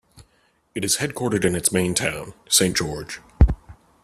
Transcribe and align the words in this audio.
It 0.73 0.83
is 0.83 0.97
headquartered 0.97 1.45
in 1.45 1.53
its 1.55 1.71
main 1.71 1.93
town, 1.93 2.33
Saint 2.49 2.75
George. 2.75 3.19